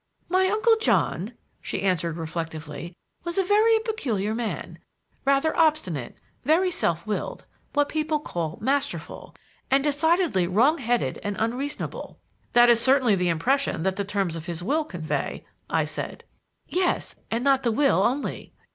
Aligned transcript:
"My 0.29 0.47
Uncle 0.49 0.77
John," 0.77 1.33
she 1.61 1.83
answered 1.83 2.17
reflectively, 2.17 2.95
"was 3.23 3.37
a 3.37 3.43
very 3.43 3.77
peculiar 3.85 4.33
man, 4.33 4.79
rather 5.25 5.55
obstinate, 5.55 6.17
very 6.43 6.71
self 6.71 7.05
willed, 7.05 7.45
what 7.73 7.87
people 7.87 8.19
call 8.19 8.57
'masterful,' 8.59 9.35
and 9.69 9.83
decidedly 9.83 10.47
wrong 10.47 10.79
headed 10.79 11.19
and 11.21 11.35
unreasonable." 11.37 12.19
"That 12.53 12.67
is 12.67 12.79
certainly 12.81 13.13
the 13.13 13.29
impression 13.29 13.83
that 13.83 13.95
the 13.95 14.03
terms 14.03 14.35
of 14.35 14.47
his 14.47 14.63
will 14.63 14.85
convey," 14.85 15.45
I 15.69 15.85
said. 15.85 16.23
"Yes, 16.67 17.13
and 17.29 17.43
not 17.43 17.61
the 17.61 17.71
will 17.71 18.01
only. 18.01 18.53